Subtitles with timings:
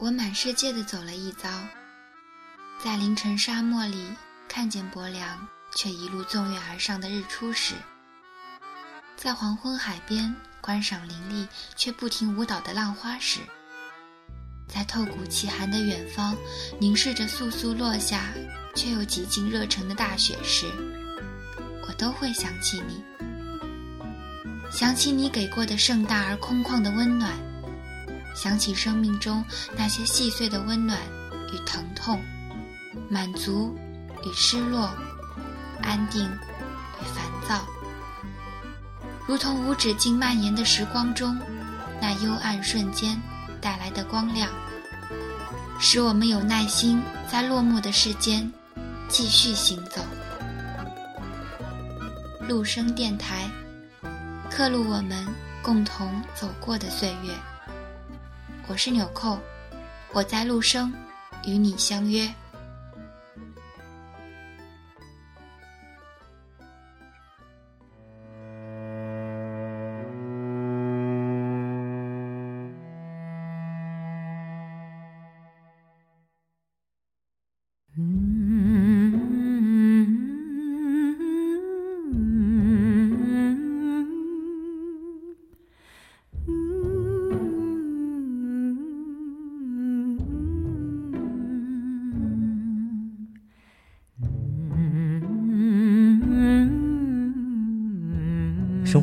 [0.00, 1.48] 我满世界的走了一遭，
[2.82, 4.06] 在凌晨沙漠里
[4.48, 7.74] 看见薄凉，却一路纵跃而上的日出时；
[9.16, 13.40] 在黄昏海边观赏林立却不停舞蹈的浪花时；
[14.68, 16.36] 在透骨奇寒的远方
[16.78, 18.28] 凝视着簌簌落下
[18.76, 20.66] 却又几近热忱的大雪时，
[21.88, 23.02] 我都会想起你，
[24.70, 27.47] 想起你给过的盛大而空旷的温暖。
[28.40, 29.44] 想起生命中
[29.76, 30.96] 那些细碎的温暖
[31.52, 32.20] 与疼痛，
[33.10, 33.76] 满足
[34.24, 34.88] 与失落，
[35.82, 37.66] 安定与烦躁，
[39.26, 41.36] 如同无止境蔓延的时光中
[42.00, 43.20] 那幽暗瞬间
[43.60, 44.48] 带来的光亮，
[45.80, 48.48] 使我们有耐心在落寞的世间
[49.08, 50.00] 继续行走。
[52.46, 53.50] 陆声电台，
[54.48, 55.26] 刻录我们
[55.60, 57.34] 共同走过的岁月。
[58.70, 59.38] 我是纽扣，
[60.12, 60.92] 我在陆生，
[61.46, 62.30] 与你相约。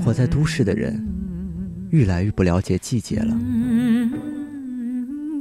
[0.06, 1.04] 活在都市的人，
[1.90, 3.36] 愈来愈不了解季节了。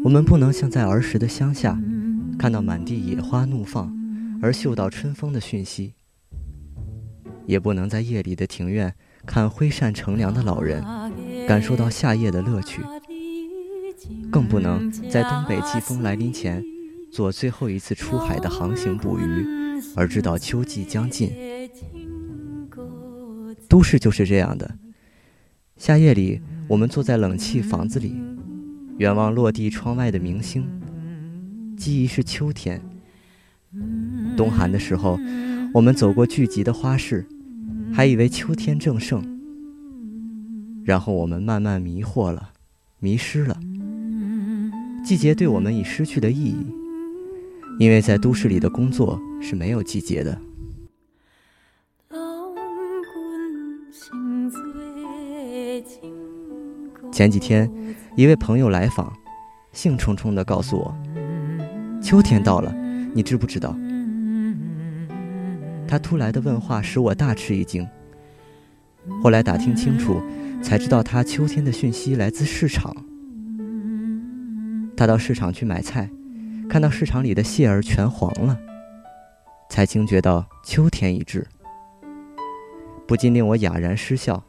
[0.02, 1.78] 我们不能像在儿时的乡下，
[2.38, 3.94] 看到满地野花怒放，
[4.40, 5.92] 而嗅到春风的讯息；
[7.44, 8.94] 也不能在夜里的庭院
[9.26, 10.82] 看挥扇乘凉的老人，
[11.46, 12.80] 感受到夏夜的乐趣；
[14.30, 16.64] 更不能在东北季风来临前，
[17.12, 19.46] 做最后一次出海的航行捕鱼，
[19.94, 21.30] 而知道秋季将近。
[23.68, 24.76] 都市就是这样的。
[25.76, 28.14] 夏夜里，我们坐在冷气房子里，
[28.98, 30.66] 远望落地窗外的明星，
[31.76, 32.80] 记忆是秋天。
[34.36, 35.18] 冬寒的时候，
[35.72, 37.26] 我们走过聚集的花市，
[37.92, 39.22] 还以为秋天正盛。
[40.84, 42.50] 然后我们慢慢迷惑了，
[43.00, 43.58] 迷失了。
[45.04, 46.66] 季节对我们已失去了意义，
[47.78, 50.40] 因为在都市里的工作是没有季节的。
[57.14, 57.70] 前几天，
[58.16, 59.12] 一位朋友来访，
[59.70, 60.92] 兴冲冲地告诉我
[62.02, 62.74] ：“秋天到了，
[63.14, 63.72] 你知不知道？”
[65.86, 67.86] 他突来的问话使我大吃一惊。
[69.22, 70.20] 后来打听清楚，
[70.60, 72.92] 才知道他秋天的讯息来自市场。
[74.96, 76.10] 他到市场去买菜，
[76.68, 78.58] 看到市场里的蟹儿全黄了，
[79.70, 81.46] 才惊觉到秋天已至，
[83.06, 84.42] 不禁令我哑然失笑。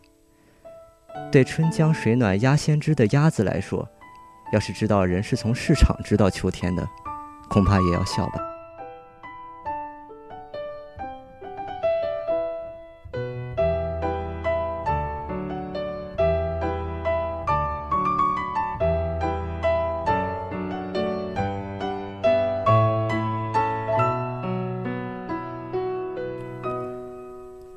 [1.32, 3.88] 对春江水暖鸭先知的鸭子来说，
[4.54, 6.88] 要是知道人是从市场知道秋天的，
[7.50, 8.40] 恐怕也要笑吧。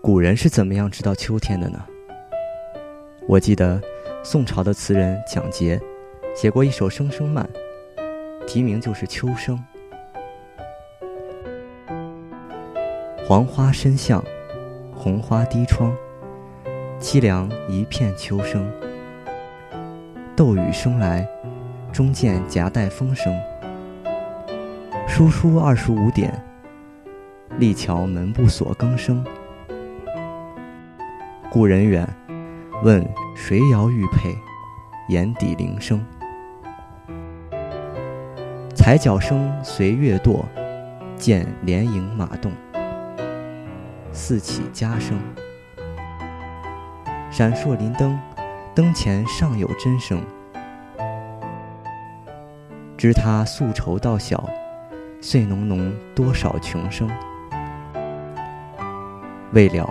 [0.01, 1.85] 古人是怎么样知道秋天的呢？
[3.29, 3.79] 我记得，
[4.25, 5.79] 宋朝的词人蒋捷
[6.35, 7.47] 写过一首声声慢，
[8.47, 9.63] 题名就是《秋声》。
[13.27, 14.25] 黄花深巷，
[14.95, 15.95] 红花低窗，
[16.99, 18.67] 凄凉一片秋声。
[20.35, 21.29] 斗雨声来，
[21.93, 23.39] 中见夹带风声。
[25.07, 26.33] 疏疏二十五点，
[27.59, 29.23] 立桥门不锁更声。
[31.51, 32.09] 故人远。
[32.85, 34.39] 问谁摇玉佩，
[35.09, 36.05] 眼底铃声。
[38.73, 40.45] 踩脚声随月堕，
[41.17, 42.53] 见连营马动。
[44.13, 45.19] 四起家声，
[47.33, 48.17] 闪烁林灯，
[48.77, 50.23] 灯前尚有真声。
[52.97, 54.49] 知他素愁到晓，
[55.21, 57.11] 岁浓浓多少穷生。
[59.53, 59.91] 未了，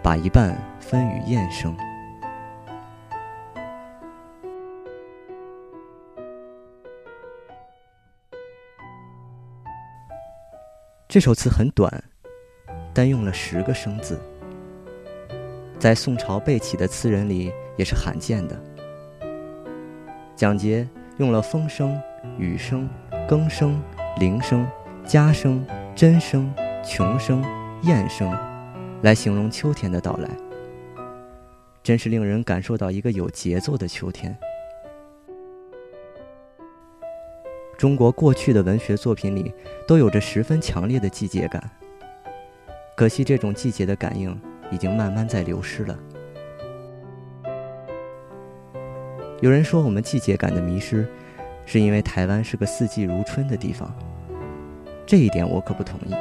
[0.00, 1.76] 把一半分与燕声。
[11.10, 11.92] 这首词很短，
[12.94, 14.16] 但用了十个生字，
[15.76, 18.56] 在宋朝背起的词人里也是罕见的。
[20.36, 22.00] 蒋捷用了风声、
[22.38, 22.88] 雨声、
[23.28, 23.82] 更声、
[24.20, 24.64] 铃声、
[25.04, 25.66] 家声、
[25.96, 26.54] 真声、
[26.84, 27.42] 穷声、
[27.82, 28.32] 燕声，
[29.02, 30.30] 来形容秋天的到来。
[31.82, 34.38] 真是令人感受到一个有节奏的秋天。
[37.80, 39.54] 中国过去的文学作品里
[39.88, 41.70] 都有着十分强烈的季节感，
[42.94, 44.38] 可惜这种季节的感应
[44.70, 45.98] 已经慢慢在流失了。
[49.40, 51.08] 有人说我们季节感的迷失，
[51.64, 53.90] 是因为台湾是个四季如春的地方，
[55.06, 56.14] 这一点我可不同意。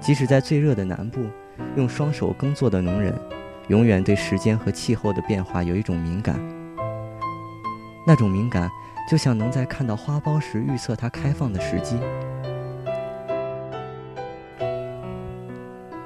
[0.00, 1.20] 即使在最热的南部，
[1.76, 3.14] 用双手耕作的农人，
[3.68, 6.40] 永远对时间和气候的变化有一种敏感，
[8.06, 8.70] 那种敏感。
[9.08, 11.98] 就像能在看到花苞时预测它开放的时机。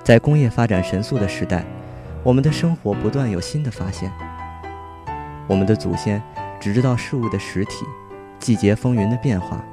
[0.03, 1.65] 在工业发展神速的时代，
[2.23, 4.11] 我们的生活不断有新的发现。
[5.47, 6.23] 我们的祖先
[6.61, 7.85] 只知道事物的实体、
[8.39, 9.65] 季节风云的变化、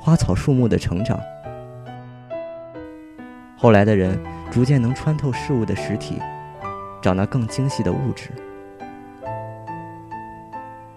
[0.00, 1.18] 花草树木的成长。
[3.56, 4.18] 后来的人
[4.50, 6.20] 逐渐能穿透事物的实体，
[7.00, 8.30] 找那更精细的物质。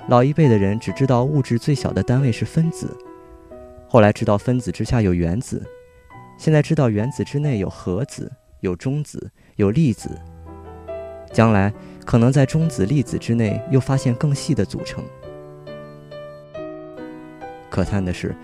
[0.07, 2.95] 老一辈的人只知道物质最小的单位是分子，
[3.87, 5.63] 后来知道分子之下有原子，
[6.37, 10.11] 现在知道原子之内有核子、有中子、有粒子，
[11.33, 11.73] 将来
[12.05, 15.03] 可能在中子、粒子之内又发现更细的组成。
[17.67, 18.35] 可叹的是，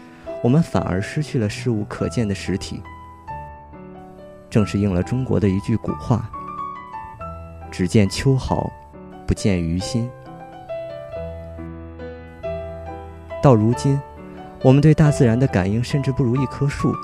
[0.42, 2.82] 我们反而失去了事物可见的实体，
[4.50, 6.28] 正是应了中国的一句古话
[7.72, 8.68] ：“只见秋毫，
[9.28, 10.10] 不见于心。”
[13.42, 14.00] 到如今，
[14.62, 16.96] 我们对大自然的感应甚至不如一棵树。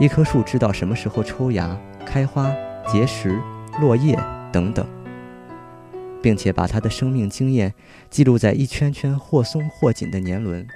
[0.00, 2.50] 一棵树知道什么时候抽芽、开花、
[2.86, 3.38] 结实、
[3.80, 4.18] 落叶
[4.50, 4.86] 等等，
[6.22, 7.74] 并且把它的生命经验
[8.08, 10.66] 记录在一圈圈或松或紧的年轮。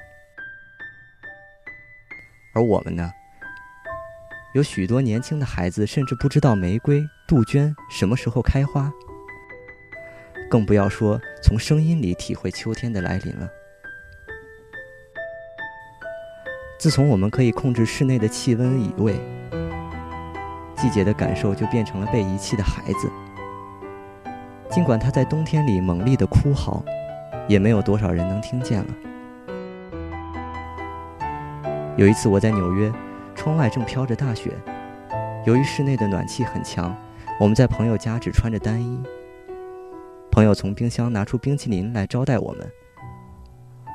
[2.55, 3.11] 而我们呢？
[4.55, 8.91] 有许多年轻的孩子甚至不知道玫瑰、杜鹃什么时候开花，
[10.51, 13.49] 更不要说从声音里体会秋天的来临了。
[16.87, 19.13] 自从我们可以控制室内的气温以外，
[20.77, 23.11] 季节的感受就变成了被遗弃的孩子。
[24.71, 26.85] 尽管他在冬天里猛烈的哭嚎，
[27.49, 28.95] 也没有多少人能听见了。
[31.97, 32.93] 有一次我在纽约，
[33.35, 34.53] 窗外正飘着大雪，
[35.45, 36.97] 由于室内的暖气很强，
[37.41, 39.03] 我们在朋友家只穿着单衣。
[40.31, 42.65] 朋友从冰箱拿出冰淇淋来招待我们。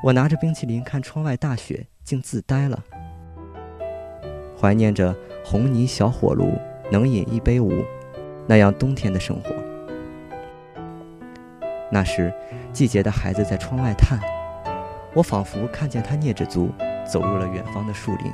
[0.03, 1.87] 我拿着冰淇淋看窗外大雪。
[2.03, 2.83] 竟自呆了，
[4.59, 6.57] 怀念着红泥小火炉
[6.91, 7.83] 能饮一杯无
[8.47, 9.55] 那样冬天的生活。
[11.91, 12.33] 那时，
[12.71, 14.19] 季节的孩子在窗外叹，
[15.13, 16.69] 我仿佛看见他蹑着足
[17.05, 18.31] 走入了远方的树林。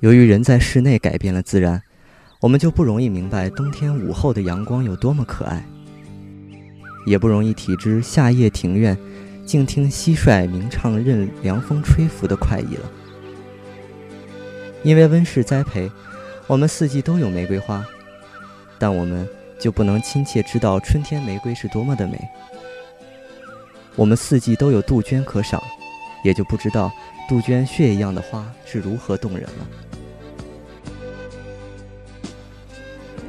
[0.00, 1.80] 由于人在室内改变了自然，
[2.40, 5.64] 我们就不容易明白冬天午后的阳光有多么可爱，
[7.06, 8.96] 也不容易体知夏夜庭院。
[9.46, 12.90] 静听蟋蟀鸣唱，任凉风吹拂的快意了。
[14.82, 15.88] 因为温室栽培，
[16.48, 17.86] 我们四季都有玫瑰花，
[18.76, 19.26] 但我们
[19.56, 22.20] 就不能亲切知道春天玫瑰是多么的美。
[23.94, 25.62] 我们四季都有杜鹃可赏，
[26.24, 26.90] 也就不知道
[27.28, 29.66] 杜鹃血一样的花是如何动人了。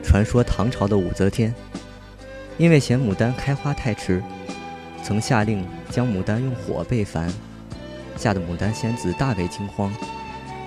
[0.03, 1.53] 传说唐朝的武则天，
[2.57, 4.24] 因为嫌牡丹开花太迟。
[5.07, 7.31] 曾下令将牡丹用火焙凡，
[8.17, 9.89] 吓得牡丹仙子大为惊慌，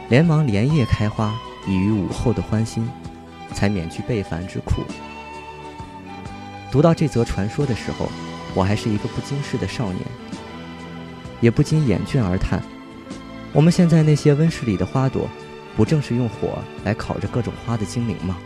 [0.09, 2.89] 连忙连夜开花，以娱午后的欢心，
[3.53, 4.81] 才免去焙凡之苦。
[6.73, 8.09] 读到这则传说的时候，
[8.55, 10.01] 我还是一个不经事的少年，
[11.43, 12.63] 也不禁眼倦而叹：
[13.53, 15.29] 我们现在那些温室里的花朵，
[15.77, 18.39] 不正是用火来烤着各种花的精灵吗？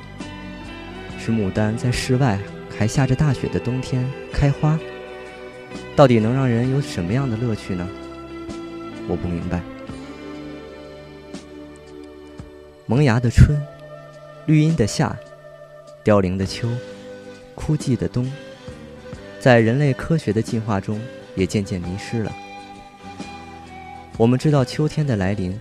[1.20, 2.36] 使牡丹在室外
[2.76, 4.76] 还下着大雪的冬天开花。
[5.96, 7.88] 到底能让人有什么样的乐趣呢？
[9.08, 9.60] 我不明白。
[12.86, 13.60] 萌芽的春，
[14.46, 15.16] 绿荫的夏，
[16.02, 16.68] 凋零的秋，
[17.54, 18.30] 枯寂的冬，
[19.40, 21.00] 在人类科学的进化中
[21.34, 22.32] 也渐渐迷失了。
[24.16, 25.58] 我们知道秋天的来临，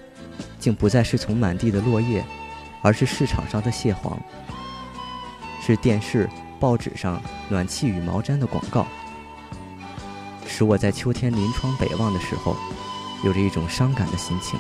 [0.60, 2.24] 竟不再是从满地的落叶，
[2.82, 4.20] 而是市场上的蟹黄，
[5.66, 6.30] 是电视、
[6.60, 8.86] 报纸上暖气与毛毡的广告。
[10.56, 12.56] 使我在秋天临窗北望的时候，
[13.24, 14.60] 有着一种伤感的心情。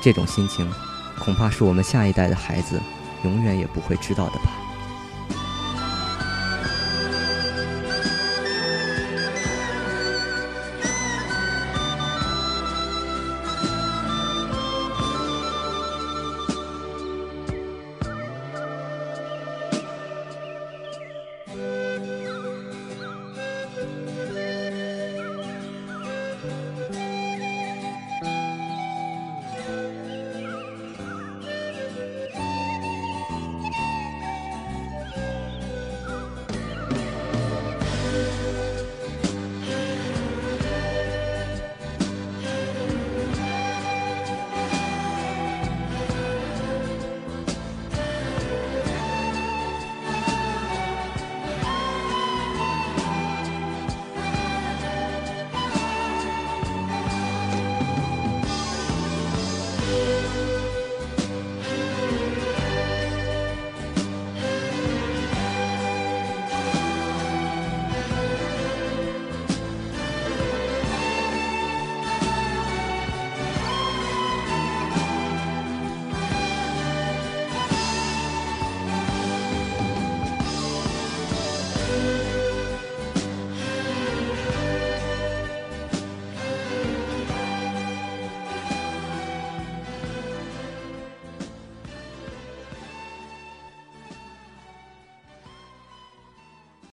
[0.00, 0.70] 这种心情，
[1.18, 2.80] 恐怕是我们下一代的孩子
[3.24, 4.52] 永远也不会知道的吧。